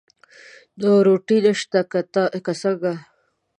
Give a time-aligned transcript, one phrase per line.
[0.79, 1.79] نو روټۍ نشته
[2.45, 2.93] که څنګه؟